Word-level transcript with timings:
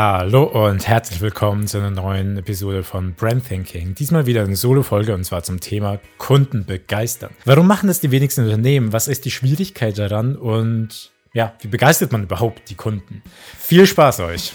Hallo 0.00 0.44
und 0.44 0.86
herzlich 0.86 1.20
willkommen 1.20 1.66
zu 1.66 1.78
einer 1.78 1.90
neuen 1.90 2.38
Episode 2.38 2.84
von 2.84 3.14
Brand 3.14 3.48
Thinking. 3.48 3.96
Diesmal 3.96 4.26
wieder 4.26 4.44
eine 4.44 4.54
Solo-Folge 4.54 5.12
und 5.12 5.24
zwar 5.24 5.42
zum 5.42 5.58
Thema 5.58 5.98
Kunden 6.18 6.64
begeistern. 6.64 7.32
Warum 7.44 7.66
machen 7.66 7.88
das 7.88 7.98
die 7.98 8.12
wenigsten 8.12 8.44
Unternehmen? 8.44 8.92
Was 8.92 9.08
ist 9.08 9.24
die 9.24 9.32
Schwierigkeit 9.32 9.98
daran? 9.98 10.36
Und 10.36 11.10
ja, 11.32 11.54
wie 11.62 11.66
begeistert 11.66 12.12
man 12.12 12.22
überhaupt 12.22 12.70
die 12.70 12.76
Kunden? 12.76 13.24
Viel 13.58 13.88
Spaß 13.88 14.20
euch! 14.20 14.52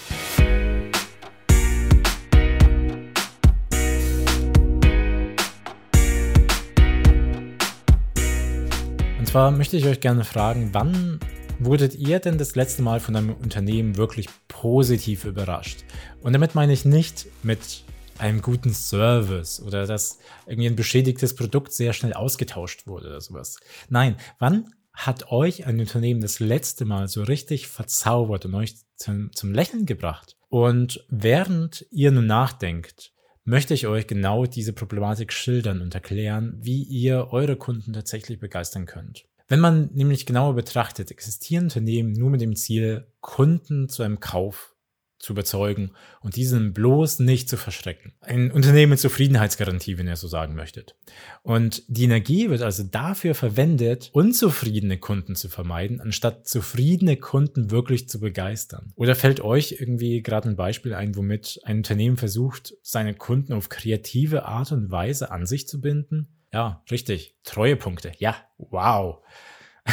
Und 9.18 9.28
zwar 9.28 9.50
möchte 9.50 9.76
ich 9.76 9.84
euch 9.84 10.00
gerne 10.00 10.24
fragen, 10.24 10.70
wann 10.72 11.20
Wurdet 11.60 11.94
ihr 11.94 12.18
denn 12.18 12.36
das 12.36 12.56
letzte 12.56 12.82
Mal 12.82 13.00
von 13.00 13.14
einem 13.14 13.32
Unternehmen 13.32 13.96
wirklich 13.96 14.28
positiv 14.64 15.26
überrascht? 15.26 15.84
Und 16.22 16.32
damit 16.32 16.54
meine 16.54 16.72
ich 16.72 16.86
nicht 16.86 17.26
mit 17.42 17.84
einem 18.16 18.40
guten 18.40 18.72
Service 18.72 19.60
oder 19.60 19.86
dass 19.86 20.20
irgendwie 20.46 20.70
ein 20.70 20.74
beschädigtes 20.74 21.36
Produkt 21.36 21.74
sehr 21.74 21.92
schnell 21.92 22.14
ausgetauscht 22.14 22.86
wurde 22.86 23.08
oder 23.08 23.20
sowas. 23.20 23.58
Nein, 23.90 24.16
wann 24.38 24.72
hat 24.94 25.30
euch 25.30 25.66
ein 25.66 25.80
Unternehmen 25.80 26.22
das 26.22 26.40
letzte 26.40 26.86
Mal 26.86 27.08
so 27.08 27.24
richtig 27.24 27.68
verzaubert 27.68 28.46
und 28.46 28.54
euch 28.54 28.76
zum, 28.96 29.30
zum 29.34 29.52
Lächeln 29.52 29.84
gebracht? 29.84 30.38
Und 30.48 31.04
während 31.10 31.84
ihr 31.90 32.10
nun 32.10 32.26
nachdenkt, 32.26 33.12
möchte 33.44 33.74
ich 33.74 33.86
euch 33.86 34.06
genau 34.06 34.46
diese 34.46 34.72
Problematik 34.72 35.30
schildern 35.30 35.82
und 35.82 35.94
erklären, 35.94 36.56
wie 36.62 36.84
ihr 36.84 37.28
eure 37.32 37.56
Kunden 37.56 37.92
tatsächlich 37.92 38.40
begeistern 38.40 38.86
könnt. 38.86 39.26
Wenn 39.54 39.60
man 39.60 39.90
nämlich 39.94 40.26
genauer 40.26 40.56
betrachtet, 40.56 41.12
existieren 41.12 41.66
Unternehmen 41.66 42.12
nur 42.12 42.28
mit 42.28 42.40
dem 42.40 42.56
Ziel, 42.56 43.06
Kunden 43.20 43.88
zu 43.88 44.02
einem 44.02 44.18
Kauf 44.18 44.74
zu 45.20 45.32
überzeugen 45.32 45.92
und 46.22 46.34
diesen 46.34 46.72
bloß 46.72 47.20
nicht 47.20 47.48
zu 47.48 47.56
verschrecken. 47.56 48.14
Ein 48.20 48.50
Unternehmen 48.50 48.90
mit 48.90 48.98
Zufriedenheitsgarantie, 48.98 49.96
wenn 49.96 50.08
ihr 50.08 50.16
so 50.16 50.26
sagen 50.26 50.56
möchtet. 50.56 50.96
Und 51.44 51.84
die 51.86 52.02
Energie 52.02 52.50
wird 52.50 52.62
also 52.62 52.82
dafür 52.82 53.36
verwendet, 53.36 54.10
unzufriedene 54.12 54.98
Kunden 54.98 55.36
zu 55.36 55.48
vermeiden, 55.48 56.00
anstatt 56.00 56.48
zufriedene 56.48 57.16
Kunden 57.16 57.70
wirklich 57.70 58.08
zu 58.08 58.18
begeistern. 58.18 58.92
Oder 58.96 59.14
fällt 59.14 59.40
euch 59.40 59.76
irgendwie 59.78 60.20
gerade 60.20 60.48
ein 60.48 60.56
Beispiel 60.56 60.94
ein, 60.94 61.14
womit 61.14 61.60
ein 61.62 61.76
Unternehmen 61.76 62.16
versucht, 62.16 62.74
seine 62.82 63.14
Kunden 63.14 63.52
auf 63.52 63.68
kreative 63.68 64.46
Art 64.46 64.72
und 64.72 64.90
Weise 64.90 65.30
an 65.30 65.46
sich 65.46 65.68
zu 65.68 65.80
binden? 65.80 66.26
Ja, 66.54 66.84
richtig. 66.88 67.36
Treuepunkte. 67.42 68.12
Ja, 68.18 68.36
wow. 68.58 69.18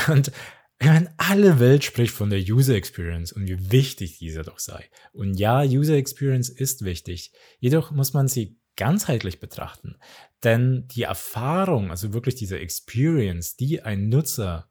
Und 0.07 0.31
ich 0.79 0.87
meine, 0.87 1.11
alle 1.17 1.59
Welt 1.59 1.83
spricht 1.83 2.13
von 2.13 2.29
der 2.29 2.39
User 2.39 2.75
Experience 2.75 3.31
und 3.31 3.47
wie 3.47 3.71
wichtig 3.71 4.19
diese 4.19 4.43
doch 4.43 4.59
sei. 4.59 4.87
Und 5.11 5.39
ja, 5.39 5.63
User 5.63 5.95
Experience 5.95 6.49
ist 6.49 6.85
wichtig. 6.85 7.33
Jedoch 7.59 7.89
muss 7.89 8.13
man 8.13 8.27
sie 8.27 8.59
ganzheitlich 8.75 9.39
betrachten. 9.39 9.97
Denn 10.43 10.87
die 10.89 11.01
Erfahrung, 11.01 11.89
also 11.89 12.13
wirklich 12.13 12.35
diese 12.35 12.59
Experience, 12.59 13.57
die 13.57 13.81
ein 13.81 14.09
Nutzer, 14.09 14.69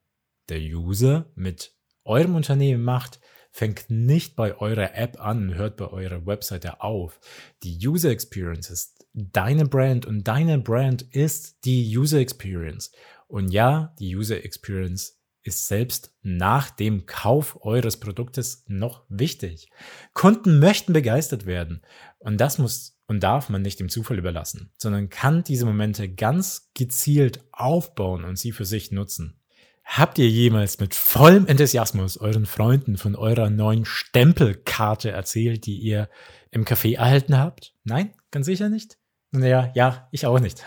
der 0.48 0.60
User 0.60 1.32
mit 1.34 1.74
eurem 2.04 2.36
Unternehmen 2.36 2.84
macht, 2.84 3.18
fängt 3.50 3.90
nicht 3.90 4.36
bei 4.36 4.56
eurer 4.56 4.94
App 4.94 5.20
an 5.20 5.48
und 5.48 5.54
hört 5.56 5.76
bei 5.76 5.88
eurer 5.88 6.24
Webseite 6.24 6.82
auf. 6.82 7.18
Die 7.64 7.76
User 7.84 8.10
Experience 8.10 8.70
ist 8.70 8.99
deine 9.12 9.66
Brand 9.66 10.06
und 10.06 10.26
deine 10.28 10.58
Brand 10.58 11.02
ist 11.02 11.64
die 11.64 11.96
User 11.96 12.18
Experience. 12.18 12.92
Und 13.26 13.50
ja, 13.50 13.94
die 13.98 14.16
User 14.16 14.44
Experience 14.44 15.20
ist 15.42 15.66
selbst 15.68 16.14
nach 16.22 16.70
dem 16.70 17.06
Kauf 17.06 17.64
eures 17.64 17.98
Produktes 17.98 18.64
noch 18.66 19.04
wichtig. 19.08 19.68
Kunden 20.12 20.58
möchten 20.58 20.92
begeistert 20.92 21.46
werden 21.46 21.82
und 22.18 22.40
das 22.40 22.58
muss 22.58 22.98
und 23.06 23.20
darf 23.20 23.48
man 23.48 23.62
nicht 23.62 23.80
dem 23.80 23.88
Zufall 23.88 24.18
überlassen, 24.18 24.70
sondern 24.76 25.08
kann 25.08 25.42
diese 25.42 25.66
Momente 25.66 26.08
ganz 26.08 26.70
gezielt 26.74 27.42
aufbauen 27.50 28.24
und 28.24 28.38
sie 28.38 28.52
für 28.52 28.64
sich 28.64 28.92
nutzen. 28.92 29.40
Habt 29.82 30.18
ihr 30.20 30.28
jemals 30.28 30.78
mit 30.78 30.94
vollem 30.94 31.48
Enthusiasmus 31.48 32.18
euren 32.18 32.46
Freunden 32.46 32.96
von 32.96 33.16
eurer 33.16 33.50
neuen 33.50 33.84
Stempelkarte 33.84 35.10
erzählt, 35.10 35.66
die 35.66 35.78
ihr 35.78 36.08
im 36.52 36.64
Café 36.64 36.96
erhalten 36.96 37.36
habt? 37.36 37.74
Nein, 37.82 38.14
ganz 38.30 38.46
sicher 38.46 38.68
nicht. 38.68 38.99
Naja, 39.32 39.70
ja, 39.74 40.08
ich 40.10 40.26
auch 40.26 40.40
nicht. 40.40 40.64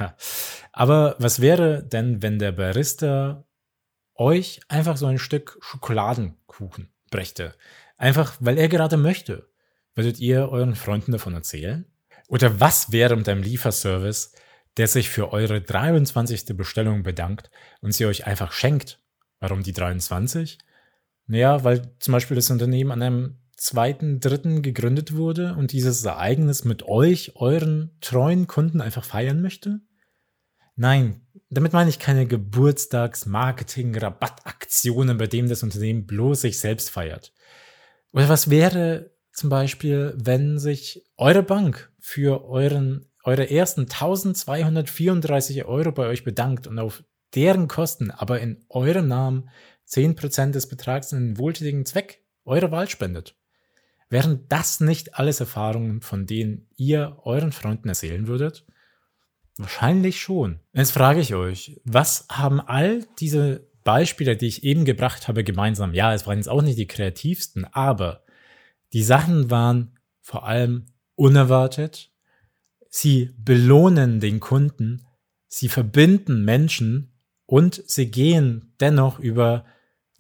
Aber 0.72 1.16
was 1.20 1.42
wäre 1.42 1.84
denn, 1.84 2.22
wenn 2.22 2.40
der 2.40 2.52
Barista 2.54 3.46
euch 4.16 4.62
einfach 4.70 4.98
so 4.98 5.06
ein 5.06 5.20
Stück 5.20 5.58
Schokoladenkuchen 5.62 6.94
brächte? 7.12 7.56
Einfach, 7.98 8.36
weil 8.40 8.58
er 8.58 8.70
gerade 8.70 8.98
möchte. 8.98 9.50
Würdet 9.96 10.20
ihr 10.20 10.50
euren 10.50 10.76
Freunden 10.76 11.12
davon 11.12 11.34
erzählen? 11.34 11.86
Oder 12.28 12.60
was 12.60 12.92
wäre 12.92 13.16
mit 13.16 13.30
einem 13.30 13.44
Lieferservice, 13.44 14.34
der 14.78 14.88
sich 14.88 15.10
für 15.10 15.32
eure 15.32 15.62
23. 15.62 16.58
Bestellung 16.58 17.04
bedankt 17.04 17.52
und 17.82 17.94
sie 17.94 18.06
euch 18.06 18.26
einfach 18.26 18.52
schenkt? 18.52 19.00
Warum 19.40 19.62
die 19.62 19.74
23? 19.74 20.58
Naja, 21.28 21.64
weil 21.64 21.94
zum 22.00 22.14
Beispiel 22.14 22.36
das 22.36 22.50
Unternehmen 22.50 22.92
an 22.92 23.02
einem 23.02 23.43
zweiten, 23.64 24.20
dritten 24.20 24.62
gegründet 24.62 25.16
wurde 25.16 25.56
und 25.56 25.72
dieses 25.72 26.04
Ereignis 26.04 26.66
mit 26.66 26.84
euch, 26.84 27.36
euren 27.36 27.98
treuen 28.02 28.46
Kunden 28.48 28.82
einfach 28.82 29.06
feiern 29.06 29.42
möchte? 29.42 29.80
Nein, 30.76 31.22
damit 31.50 31.72
meine 31.72 31.90
ich 31.90 31.98
keine 31.98 32.28
Geburtstags-, 32.28 33.26
Marketing-, 33.26 33.98
Rabattaktionen, 33.98 35.18
bei 35.18 35.28
dem 35.28 35.48
das 35.48 35.64
Unternehmen 35.64 36.06
bloß 36.06 36.42
sich 36.42 36.60
selbst 36.60 36.90
feiert. 36.90 37.34
Oder 38.12 38.28
was 38.28 38.50
wäre 38.50 39.12
zum 39.32 39.50
Beispiel, 39.50 40.14
wenn 40.18 40.60
sich 40.60 41.06
eure 41.16 41.44
Bank 41.44 41.92
für 42.00 42.46
euren, 42.46 43.06
eure 43.24 43.50
ersten 43.50 43.82
1234 43.82 45.66
Euro 45.66 45.92
bei 45.92 46.08
euch 46.08 46.24
bedankt 46.24 46.68
und 46.68 46.80
auf 46.80 47.04
deren 47.34 47.68
Kosten, 47.68 48.12
aber 48.12 48.42
in 48.42 48.66
eurem 48.70 49.08
Namen 49.08 49.50
10% 49.88 50.52
des 50.52 50.68
Betrags 50.68 51.14
in 51.14 51.20
einen 51.20 51.38
wohltätigen 51.38 51.86
Zweck 51.86 52.24
eurer 52.46 52.72
Wahl 52.72 52.90
spendet. 52.90 53.36
Wären 54.14 54.46
das 54.48 54.80
nicht 54.80 55.16
alles 55.16 55.40
Erfahrungen, 55.40 56.02
von 56.02 56.28
denen 56.28 56.68
ihr 56.76 57.18
euren 57.24 57.52
Freunden 57.52 57.90
erzählen 57.90 58.28
würdet? 58.28 58.64
Wahrscheinlich 59.58 60.22
schon. 60.22 60.60
Jetzt 60.72 60.92
frage 60.92 61.20
ich 61.20 61.34
euch, 61.34 61.82
was 61.84 62.28
haben 62.30 62.62
all 62.62 63.08
diese 63.20 63.68
Beispiele, 63.84 64.38
die 64.38 64.46
ich 64.46 64.64
eben 64.64 64.86
gebracht 64.86 65.28
habe, 65.28 65.44
gemeinsam? 65.44 65.96
Ja, 65.96 66.14
es 66.14 66.28
waren 66.28 66.38
jetzt 66.38 66.48
auch 66.48 66.62
nicht 66.62 66.78
die 66.78 66.86
kreativsten, 66.86 67.66
aber 67.66 68.24
die 68.94 69.02
Sachen 69.02 69.50
waren 69.50 69.98
vor 70.22 70.46
allem 70.46 70.86
unerwartet. 71.16 72.12
Sie 72.90 73.32
belohnen 73.36 74.20
den 74.20 74.40
Kunden. 74.40 75.08
Sie 75.48 75.70
verbinden 75.70 76.46
Menschen 76.46 77.14
und 77.48 77.82
sie 77.88 78.12
gehen 78.12 78.76
dennoch 78.80 79.18
über 79.18 79.66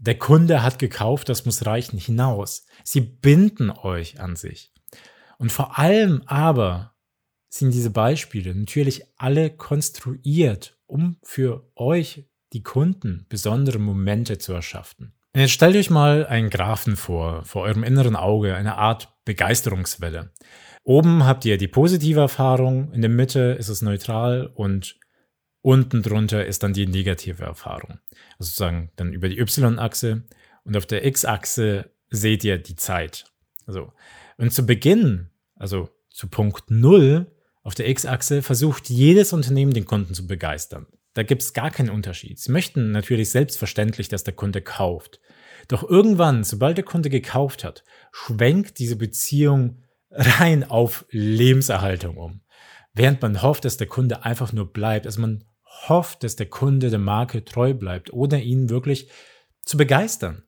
der 0.05 0.17
Kunde 0.17 0.63
hat 0.63 0.79
gekauft, 0.79 1.29
das 1.29 1.45
muss 1.45 1.65
reichen 1.65 1.97
hinaus. 1.97 2.65
Sie 2.83 2.99
binden 2.99 3.69
euch 3.71 4.19
an 4.19 4.35
sich. 4.35 4.73
Und 5.37 5.51
vor 5.51 5.79
allem 5.79 6.23
aber 6.25 6.93
sind 7.47 7.73
diese 7.73 7.89
Beispiele 7.89 8.53
natürlich 8.53 9.03
alle 9.15 9.49
konstruiert, 9.49 10.77
um 10.87 11.17
für 11.23 11.69
euch, 11.75 12.27
die 12.51 12.63
Kunden, 12.63 13.25
besondere 13.29 13.79
Momente 13.79 14.37
zu 14.37 14.53
erschaffen. 14.53 15.13
Jetzt 15.35 15.51
stellt 15.51 15.75
euch 15.75 15.89
mal 15.89 16.25
einen 16.27 16.49
Graphen 16.49 16.95
vor, 16.95 17.43
vor 17.45 17.63
eurem 17.63 17.83
inneren 17.83 18.15
Auge, 18.15 18.55
eine 18.55 18.75
Art 18.75 19.13
Begeisterungswelle. 19.25 20.31
Oben 20.83 21.25
habt 21.25 21.45
ihr 21.45 21.57
die 21.57 21.69
positive 21.69 22.19
Erfahrung, 22.19 22.91
in 22.91 23.01
der 23.01 23.09
Mitte 23.09 23.55
ist 23.57 23.69
es 23.69 23.81
neutral 23.81 24.51
und 24.53 24.99
Unten 25.63 26.03
drunter 26.03 26.45
ist 26.45 26.61
dann 26.61 26.73
die 26.73 26.85
negative 26.85 27.41
Erfahrung. 27.41 27.99
Also 28.37 28.49
sozusagen 28.49 28.91
dann 28.97 29.13
über 29.13 29.29
die 29.29 29.39
Y-Achse 29.39 30.23
und 30.65 30.75
auf 30.75 30.85
der 30.85 31.05
X-Achse 31.05 31.89
seht 32.09 32.43
ihr 32.43 32.57
die 32.57 32.75
Zeit. 32.75 33.25
Also, 33.65 33.93
und 34.37 34.51
zu 34.51 34.65
Beginn, 34.65 35.29
also 35.55 35.89
zu 36.09 36.27
Punkt 36.27 36.69
Null 36.69 37.31
auf 37.63 37.75
der 37.75 37.87
X-Achse, 37.87 38.41
versucht 38.41 38.89
jedes 38.89 39.31
Unternehmen 39.31 39.73
den 39.73 39.85
Kunden 39.85 40.13
zu 40.13 40.27
begeistern. 40.27 40.85
Da 41.13 41.23
gibt 41.23 41.43
es 41.43 41.53
gar 41.53 41.71
keinen 41.71 41.91
Unterschied. 41.91 42.39
Sie 42.39 42.51
möchten 42.51 42.91
natürlich 42.91 43.29
selbstverständlich, 43.29 44.09
dass 44.09 44.25
der 44.25 44.33
Kunde 44.33 44.61
kauft. 44.61 45.21
Doch 45.69 45.89
irgendwann, 45.89 46.43
sobald 46.43 46.75
der 46.75 46.83
Kunde 46.83 47.09
gekauft 47.09 47.63
hat, 47.63 47.85
schwenkt 48.11 48.79
diese 48.79 48.97
Beziehung 48.97 49.81
rein 50.11 50.65
auf 50.65 51.05
Lebenserhaltung 51.09 52.17
um. 52.17 52.41
Während 52.93 53.21
man 53.21 53.41
hofft, 53.41 53.63
dass 53.63 53.77
der 53.77 53.87
Kunde 53.87 54.25
einfach 54.25 54.51
nur 54.51 54.73
bleibt. 54.73 55.05
Also 55.05 55.21
man 55.21 55.45
hofft, 55.87 56.23
dass 56.23 56.35
der 56.35 56.49
Kunde 56.49 56.89
der 56.89 56.99
Marke 56.99 57.43
treu 57.43 57.73
bleibt 57.73 58.13
oder 58.13 58.39
ihn 58.39 58.69
wirklich 58.69 59.09
zu 59.65 59.77
begeistern. 59.77 60.43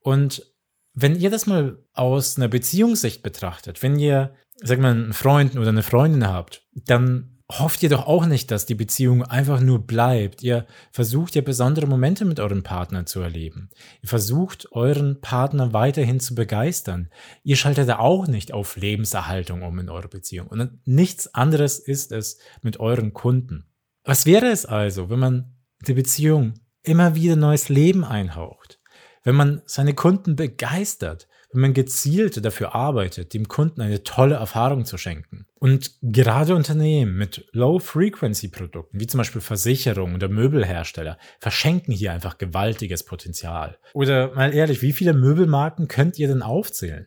Und 0.00 0.54
wenn 0.94 1.16
ihr 1.16 1.30
das 1.30 1.46
mal 1.46 1.84
aus 1.92 2.36
einer 2.36 2.48
Beziehungssicht 2.48 3.22
betrachtet, 3.22 3.82
wenn 3.82 3.98
ihr, 3.98 4.34
sag 4.56 4.80
mal, 4.80 4.92
einen 4.92 5.12
Freund 5.12 5.56
oder 5.56 5.68
eine 5.68 5.82
Freundin 5.82 6.26
habt, 6.26 6.66
dann 6.74 7.38
hofft 7.50 7.82
ihr 7.82 7.88
doch 7.88 8.06
auch 8.06 8.26
nicht, 8.26 8.50
dass 8.50 8.66
die 8.66 8.74
Beziehung 8.74 9.22
einfach 9.22 9.60
nur 9.60 9.86
bleibt. 9.86 10.42
Ihr 10.42 10.66
versucht 10.92 11.34
ja 11.34 11.40
besondere 11.40 11.86
Momente 11.86 12.24
mit 12.24 12.40
eurem 12.40 12.62
Partner 12.62 13.06
zu 13.06 13.20
erleben. 13.20 13.70
Ihr 14.02 14.08
versucht 14.08 14.72
euren 14.72 15.20
Partner 15.20 15.72
weiterhin 15.72 16.20
zu 16.20 16.34
begeistern. 16.34 17.08
Ihr 17.44 17.56
schaltet 17.56 17.88
da 17.88 18.00
auch 18.00 18.26
nicht 18.26 18.52
auf 18.52 18.76
Lebenserhaltung 18.76 19.62
um 19.62 19.78
in 19.78 19.88
eurer 19.88 20.08
Beziehung. 20.08 20.48
Und 20.48 20.80
nichts 20.84 21.34
anderes 21.34 21.78
ist 21.78 22.12
es 22.12 22.38
mit 22.62 22.80
euren 22.80 23.14
Kunden. 23.14 23.67
Was 24.08 24.24
wäre 24.24 24.46
es 24.46 24.64
also, 24.64 25.10
wenn 25.10 25.18
man 25.18 25.54
die 25.86 25.92
Beziehung 25.92 26.54
immer 26.82 27.14
wieder 27.14 27.36
neues 27.36 27.68
Leben 27.68 28.04
einhaucht? 28.04 28.80
Wenn 29.22 29.34
man 29.34 29.60
seine 29.66 29.94
Kunden 29.94 30.34
begeistert? 30.34 31.28
wenn 31.50 31.62
man 31.62 31.72
gezielt 31.72 32.44
dafür 32.44 32.74
arbeitet, 32.74 33.32
dem 33.32 33.48
Kunden 33.48 33.80
eine 33.80 34.02
tolle 34.02 34.34
Erfahrung 34.34 34.84
zu 34.84 34.98
schenken. 34.98 35.46
Und 35.54 35.92
gerade 36.02 36.54
Unternehmen 36.54 37.16
mit 37.16 37.46
Low-Frequency-Produkten, 37.52 39.00
wie 39.00 39.06
zum 39.06 39.18
Beispiel 39.18 39.40
Versicherungen 39.40 40.14
oder 40.14 40.28
Möbelhersteller, 40.28 41.16
verschenken 41.40 41.94
hier 41.94 42.12
einfach 42.12 42.36
gewaltiges 42.36 43.02
Potenzial. 43.02 43.78
Oder 43.94 44.34
mal 44.34 44.52
ehrlich, 44.52 44.82
wie 44.82 44.92
viele 44.92 45.14
Möbelmarken 45.14 45.88
könnt 45.88 46.18
ihr 46.18 46.28
denn 46.28 46.42
aufzählen? 46.42 47.06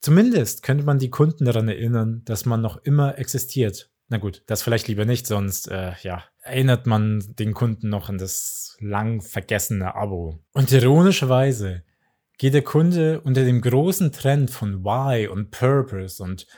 Zumindest 0.00 0.62
könnte 0.62 0.84
man 0.84 0.98
die 0.98 1.10
Kunden 1.10 1.44
daran 1.44 1.68
erinnern, 1.68 2.22
dass 2.24 2.46
man 2.46 2.60
noch 2.60 2.82
immer 2.84 3.18
existiert. 3.18 3.89
Na 4.10 4.18
gut, 4.18 4.42
das 4.46 4.62
vielleicht 4.62 4.88
lieber 4.88 5.04
nicht, 5.04 5.28
sonst 5.28 5.70
äh, 5.70 5.92
ja, 6.02 6.24
erinnert 6.42 6.86
man 6.86 7.22
den 7.38 7.54
Kunden 7.54 7.88
noch 7.88 8.08
an 8.08 8.18
das 8.18 8.76
lang 8.80 9.20
vergessene 9.22 9.94
Abo. 9.94 10.40
Und 10.52 10.72
ironischerweise 10.72 11.84
geht 12.36 12.54
der 12.54 12.62
Kunde 12.62 13.20
unter 13.20 13.44
dem 13.44 13.60
großen 13.60 14.10
Trend 14.10 14.50
von 14.50 14.84
Why 14.84 15.28
und 15.28 15.52
Purpose 15.52 16.20
und 16.20 16.48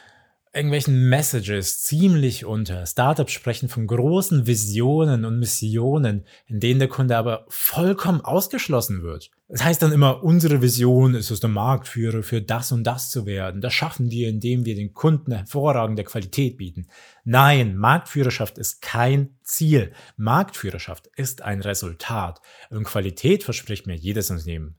irgendwelchen 0.54 1.08
Messages 1.08 1.82
ziemlich 1.82 2.44
unter. 2.44 2.84
Startups 2.84 3.32
sprechen 3.32 3.69
von 3.69 3.87
großen 3.87 4.46
Visionen 4.46 5.25
und 5.25 5.38
Missionen, 5.38 6.26
in 6.46 6.60
denen 6.60 6.78
der 6.78 6.88
Kunde 6.88 7.16
aber 7.16 7.46
vollkommen 7.49 8.20
ausgeschlossen 8.20 9.02
wird. 9.02 9.31
Das 9.49 9.64
heißt 9.64 9.82
dann 9.82 9.93
immer, 9.93 10.22
unsere 10.22 10.60
Vision 10.60 11.14
ist 11.14 11.31
es, 11.31 11.40
der 11.40 11.49
Marktführer 11.49 12.22
für 12.22 12.43
das 12.43 12.70
und 12.72 12.84
das 12.84 13.10
zu 13.10 13.25
werden. 13.25 13.60
Das 13.60 13.72
schaffen 13.72 14.10
wir, 14.10 14.28
indem 14.28 14.64
wir 14.66 14.75
den 14.75 14.93
Kunden 14.93 15.32
hervorragende 15.32 16.04
Qualität 16.04 16.58
bieten. 16.58 16.87
Nein, 17.25 17.76
Marktführerschaft 17.76 18.58
ist 18.58 18.82
kein 18.82 19.37
Ziel. 19.43 19.93
Marktführerschaft 20.16 21.08
ist 21.16 21.43
ein 21.43 21.62
Resultat. 21.62 22.40
Und 22.70 22.84
Qualität 22.84 23.43
verspricht 23.43 23.87
mir 23.87 23.96
jedes 23.96 24.31
Unternehmen. 24.31 24.76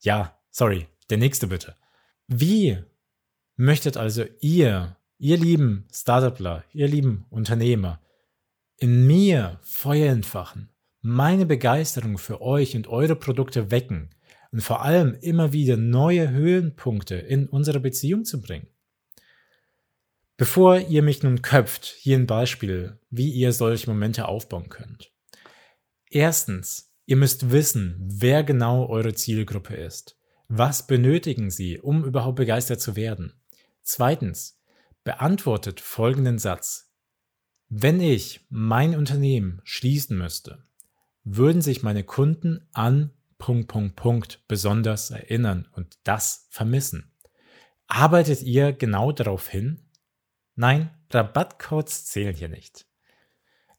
Ja, 0.00 0.38
sorry, 0.50 0.88
der 1.10 1.18
nächste 1.18 1.46
bitte. 1.46 1.74
Wie 2.26 2.78
möchtet 3.60 3.96
also 3.96 4.24
ihr, 4.40 4.96
ihr 5.18 5.36
lieben 5.36 5.86
Startupler, 5.92 6.64
ihr 6.72 6.88
lieben 6.88 7.26
Unternehmer, 7.30 8.00
in 8.76 9.06
mir 9.06 9.60
Feuer 9.62 10.10
entfachen, 10.12 10.70
meine 11.02 11.46
Begeisterung 11.46 12.18
für 12.18 12.40
euch 12.40 12.74
und 12.74 12.88
eure 12.88 13.16
Produkte 13.16 13.70
wecken 13.70 14.10
und 14.50 14.62
vor 14.62 14.82
allem 14.82 15.16
immer 15.20 15.52
wieder 15.52 15.76
neue 15.76 16.30
Höhenpunkte 16.30 17.16
in 17.16 17.46
unsere 17.46 17.80
Beziehung 17.80 18.24
zu 18.24 18.40
bringen? 18.40 18.68
Bevor 20.36 20.78
ihr 20.78 21.02
mich 21.02 21.22
nun 21.22 21.42
köpft, 21.42 21.84
hier 21.84 22.16
ein 22.16 22.26
Beispiel, 22.26 22.98
wie 23.10 23.30
ihr 23.30 23.52
solche 23.52 23.90
Momente 23.90 24.26
aufbauen 24.26 24.70
könnt. 24.70 25.12
Erstens, 26.08 26.90
Ihr 27.10 27.16
müsst 27.16 27.50
wissen, 27.50 27.96
wer 27.98 28.44
genau 28.44 28.86
eure 28.86 29.14
Zielgruppe 29.14 29.74
ist. 29.74 30.16
Was 30.46 30.86
benötigen 30.86 31.50
sie, 31.50 31.80
um 31.80 32.04
überhaupt 32.04 32.36
begeistert 32.36 32.80
zu 32.80 32.94
werden? 32.94 33.32
Zweitens, 33.82 34.60
beantwortet 35.04 35.80
folgenden 35.80 36.38
Satz. 36.38 36.92
Wenn 37.68 38.00
ich 38.00 38.46
mein 38.48 38.96
Unternehmen 38.96 39.60
schließen 39.64 40.16
müsste, 40.18 40.64
würden 41.24 41.62
sich 41.62 41.82
meine 41.82 42.04
Kunden 42.04 42.68
an 42.72 43.12
Punkt, 43.38 43.68
Punkt, 43.68 43.96
Punkt 43.96 44.44
besonders 44.48 45.10
erinnern 45.10 45.68
und 45.72 45.98
das 46.04 46.46
vermissen. 46.50 47.12
Arbeitet 47.86 48.42
ihr 48.42 48.72
genau 48.72 49.12
darauf 49.12 49.48
hin? 49.48 49.88
Nein, 50.54 50.90
Rabattcodes 51.10 52.04
zählen 52.06 52.34
hier 52.34 52.48
nicht. 52.48 52.86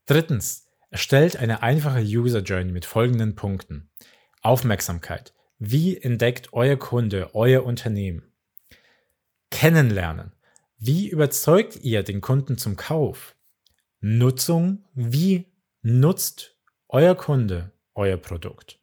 Drittens, 0.06 0.72
Erstellt 0.92 1.38
eine 1.38 1.64
einfache 1.64 2.02
User 2.02 2.42
Journey 2.42 2.74
mit 2.74 2.84
folgenden 2.84 3.34
Punkten. 3.34 3.90
Aufmerksamkeit. 4.42 5.34
Wie 5.58 5.98
entdeckt 5.98 6.52
euer 6.52 6.76
Kunde 6.76 7.34
euer 7.34 7.64
Unternehmen? 7.64 8.31
Kennenlernen. 9.62 10.32
Wie 10.80 11.08
überzeugt 11.08 11.76
ihr 11.84 12.02
den 12.02 12.20
Kunden 12.20 12.58
zum 12.58 12.78
Kauf? 12.78 13.36
Nutzung. 14.00 14.88
Wie 14.96 15.54
nutzt 15.84 16.58
euer 16.88 17.14
Kunde 17.14 17.72
euer 17.94 18.18
Produkt? 18.18 18.80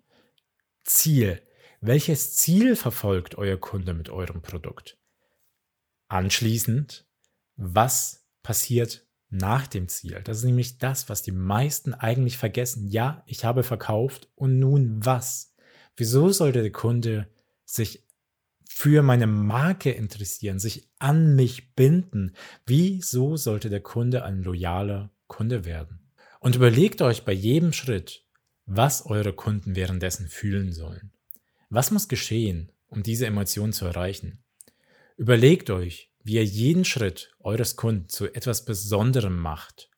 Ziel. 0.84 1.42
Welches 1.80 2.36
Ziel 2.36 2.76
verfolgt 2.76 3.34
euer 3.34 3.56
Kunde 3.56 3.92
mit 3.92 4.08
eurem 4.08 4.40
Produkt? 4.40 4.96
Anschließend, 6.06 7.08
was 7.56 8.28
passiert 8.44 9.04
nach 9.31 9.66
dem 9.66 9.88
Ziel. 9.88 10.20
Das 10.22 10.38
ist 10.38 10.44
nämlich 10.44 10.78
das, 10.78 11.08
was 11.08 11.22
die 11.22 11.32
meisten 11.32 11.92
eigentlich 11.92 12.38
vergessen. 12.38 12.86
Ja, 12.86 13.24
ich 13.26 13.44
habe 13.44 13.64
verkauft 13.64 14.28
und 14.36 14.60
nun 14.60 15.04
was? 15.04 15.56
Wieso 15.96 16.28
sollte 16.28 16.62
der 16.62 16.70
Kunde 16.70 17.28
sich 17.64 18.07
für 18.80 19.02
meine 19.02 19.26
Marke 19.26 19.90
interessieren, 19.90 20.60
sich 20.60 20.88
an 21.00 21.34
mich 21.34 21.75
binden? 21.75 22.36
Wieso 22.64 23.36
sollte 23.36 23.70
der 23.70 23.80
Kunde 23.80 24.22
ein 24.22 24.40
loyaler 24.44 25.10
Kunde 25.26 25.64
werden? 25.64 25.98
Und 26.38 26.54
überlegt 26.54 27.02
euch 27.02 27.25
bei 27.25 27.32
jedem 27.32 27.72
Schritt, 27.72 28.25
was 28.66 29.04
eure 29.04 29.32
Kunden 29.32 29.75
währenddessen 29.75 30.28
fühlen 30.28 30.70
sollen. 30.70 31.10
Was 31.70 31.90
muss 31.90 32.06
geschehen, 32.06 32.70
um 32.86 33.02
diese 33.02 33.26
Emotion 33.26 33.72
zu 33.72 33.84
erreichen? 33.84 34.44
Überlegt 35.16 35.70
euch, 35.70 36.12
wie 36.22 36.34
ihr 36.34 36.44
jeden 36.44 36.84
Schritt 36.84 37.34
eures 37.40 37.74
Kunden 37.74 38.08
zu 38.08 38.32
etwas 38.32 38.64
Besonderem 38.64 39.40
macht. 39.40 39.90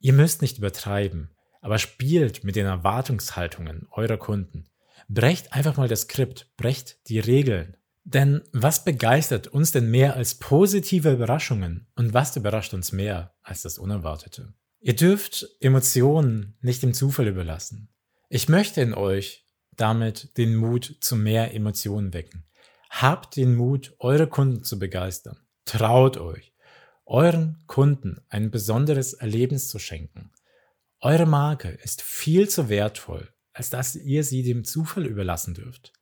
Ihr 0.00 0.14
müsst 0.14 0.42
nicht 0.42 0.58
übertreiben, 0.58 1.30
aber 1.60 1.78
spielt 1.78 2.42
mit 2.42 2.56
den 2.56 2.66
Erwartungshaltungen 2.66 3.86
eurer 3.92 4.16
Kunden. 4.16 4.68
Brecht 5.08 5.52
einfach 5.52 5.76
mal 5.76 5.86
das 5.86 6.00
Skript, 6.00 6.50
brecht 6.56 6.98
die 7.08 7.20
Regeln. 7.20 7.76
Denn 8.04 8.42
was 8.52 8.84
begeistert 8.84 9.48
uns 9.48 9.72
denn 9.72 9.90
mehr 9.90 10.16
als 10.16 10.34
positive 10.36 11.12
Überraschungen 11.12 11.86
und 11.96 12.14
was 12.14 12.36
überrascht 12.36 12.74
uns 12.74 12.92
mehr 12.92 13.34
als 13.42 13.62
das 13.62 13.78
Unerwartete? 13.78 14.54
Ihr 14.80 14.96
dürft 14.96 15.46
Emotionen 15.60 16.56
nicht 16.62 16.82
dem 16.82 16.94
Zufall 16.94 17.28
überlassen. 17.28 17.90
Ich 18.30 18.48
möchte 18.48 18.80
in 18.80 18.94
euch 18.94 19.46
damit 19.76 20.36
den 20.38 20.56
Mut 20.56 20.96
zu 21.00 21.16
mehr 21.16 21.54
Emotionen 21.54 22.12
wecken. 22.12 22.44
Habt 22.90 23.36
den 23.36 23.54
Mut, 23.54 23.94
eure 23.98 24.26
Kunden 24.26 24.64
zu 24.64 24.78
begeistern. 24.78 25.38
Traut 25.64 26.16
euch, 26.16 26.52
euren 27.04 27.62
Kunden 27.66 28.20
ein 28.28 28.50
besonderes 28.50 29.12
Erlebnis 29.12 29.68
zu 29.68 29.78
schenken. 29.78 30.32
Eure 31.00 31.26
Marke 31.26 31.68
ist 31.68 32.02
viel 32.02 32.48
zu 32.48 32.68
wertvoll, 32.68 33.32
als 33.52 33.70
dass 33.70 33.96
ihr 33.96 34.24
sie 34.24 34.42
dem 34.42 34.64
Zufall 34.64 35.06
überlassen 35.06 35.54
dürft. 35.54 35.92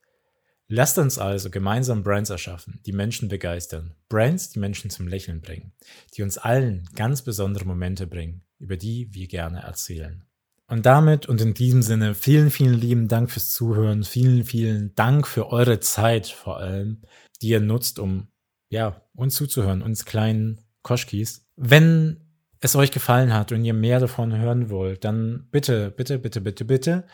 Lasst 0.71 0.99
uns 0.99 1.17
also 1.17 1.49
gemeinsam 1.49 2.03
Brands 2.03 2.29
erschaffen, 2.29 2.79
die 2.85 2.91
Menschen 2.91 3.27
begeistern. 3.27 3.95
Brands, 4.07 4.51
die 4.51 4.59
Menschen 4.59 4.91
zum 4.91 5.07
Lächeln 5.07 5.41
bringen, 5.41 5.73
die 6.15 6.21
uns 6.21 6.37
allen 6.37 6.87
ganz 6.95 7.23
besondere 7.23 7.65
Momente 7.65 8.05
bringen, 8.05 8.43
über 8.59 8.77
die 8.77 9.11
wir 9.11 9.27
gerne 9.27 9.63
erzählen. 9.63 10.25
Und 10.67 10.85
damit 10.85 11.25
und 11.25 11.41
in 11.41 11.55
diesem 11.55 11.81
Sinne 11.81 12.13
vielen, 12.13 12.51
vielen 12.51 12.75
lieben 12.75 13.07
Dank 13.07 13.31
fürs 13.31 13.51
Zuhören, 13.51 14.03
vielen, 14.03 14.43
vielen 14.43 14.93
Dank 14.93 15.25
für 15.25 15.51
eure 15.51 15.79
Zeit 15.79 16.27
vor 16.27 16.57
allem, 16.57 17.01
die 17.41 17.49
ihr 17.49 17.61
nutzt, 17.61 17.97
um 17.97 18.27
ja, 18.69 19.01
uns 19.15 19.33
zuzuhören, 19.33 19.81
uns 19.81 20.05
kleinen 20.05 20.61
Koschkis. 20.83 21.47
Wenn 21.55 22.17
es 22.59 22.75
euch 22.75 22.91
gefallen 22.91 23.33
hat 23.33 23.51
und 23.51 23.65
ihr 23.65 23.73
mehr 23.73 23.99
davon 23.99 24.37
hören 24.37 24.69
wollt, 24.69 25.03
dann 25.03 25.47
bitte, 25.49 25.89
bitte, 25.89 26.19
bitte, 26.19 26.41
bitte, 26.41 26.65
bitte 26.65 27.05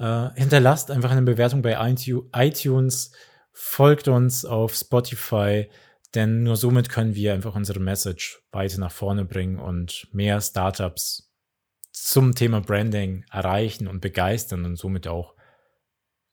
äh, 0.00 0.30
hinterlasst 0.34 0.90
einfach 0.90 1.10
eine 1.10 1.22
Bewertung 1.22 1.62
bei 1.62 1.76
iTunes, 2.32 3.12
folgt 3.52 4.08
uns 4.08 4.44
auf 4.44 4.74
Spotify, 4.74 5.68
denn 6.14 6.42
nur 6.42 6.56
somit 6.56 6.88
können 6.88 7.14
wir 7.14 7.34
einfach 7.34 7.54
unsere 7.54 7.80
Message 7.80 8.42
weiter 8.50 8.80
nach 8.80 8.92
vorne 8.92 9.24
bringen 9.24 9.58
und 9.58 10.08
mehr 10.12 10.40
Startups 10.40 11.30
zum 11.92 12.34
Thema 12.34 12.60
Branding 12.60 13.24
erreichen 13.30 13.86
und 13.86 14.00
begeistern 14.00 14.64
und 14.64 14.76
somit 14.76 15.06
auch 15.06 15.34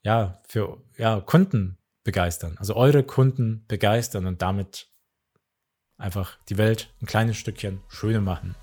ja 0.02 0.42
für 0.48 0.82
ja 0.98 1.20
Kunden 1.20 1.78
begeistern. 2.04 2.56
Also 2.60 2.76
eure 2.76 3.04
Kunden 3.04 3.66
begeistern 3.68 4.26
und 4.28 4.42
damit 4.42 4.88
einfach 5.98 6.38
die 6.48 6.58
Welt 6.58 6.94
ein 7.02 7.06
kleines 7.06 7.36
Stückchen 7.36 7.82
schöner 7.90 8.22
machen. 8.22 8.56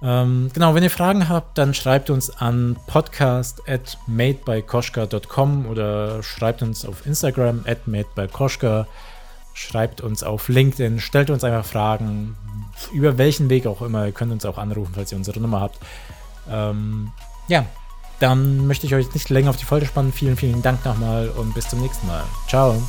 Ähm, 0.00 0.50
genau, 0.52 0.74
wenn 0.74 0.82
ihr 0.82 0.90
Fragen 0.90 1.28
habt, 1.28 1.58
dann 1.58 1.74
schreibt 1.74 2.10
uns 2.10 2.30
an 2.30 2.76
podcast 2.86 3.68
at 3.68 3.98
madebykoschka.com 4.06 5.66
oder 5.66 6.22
schreibt 6.22 6.62
uns 6.62 6.84
auf 6.84 7.04
Instagram 7.04 7.64
at 7.66 7.88
madebykoschka, 7.88 8.86
schreibt 9.54 10.00
uns 10.00 10.22
auf 10.22 10.48
LinkedIn, 10.48 11.00
stellt 11.00 11.30
uns 11.30 11.42
einfach 11.42 11.64
Fragen, 11.64 12.36
über 12.92 13.18
welchen 13.18 13.50
Weg 13.50 13.66
auch 13.66 13.82
immer. 13.82 14.06
Ihr 14.06 14.12
könnt 14.12 14.30
uns 14.30 14.46
auch 14.46 14.58
anrufen, 14.58 14.92
falls 14.94 15.10
ihr 15.10 15.18
unsere 15.18 15.40
Nummer 15.40 15.60
habt. 15.60 15.78
Ähm, 16.48 17.10
ja, 17.48 17.66
dann 18.20 18.66
möchte 18.66 18.86
ich 18.86 18.94
euch 18.94 19.12
nicht 19.14 19.28
länger 19.30 19.50
auf 19.50 19.56
die 19.56 19.64
Folter 19.64 19.86
spannen. 19.86 20.12
Vielen, 20.12 20.36
vielen 20.36 20.62
Dank 20.62 20.84
nochmal 20.84 21.28
und 21.30 21.54
bis 21.54 21.68
zum 21.68 21.80
nächsten 21.80 22.06
Mal. 22.06 22.22
Ciao. 22.48 22.80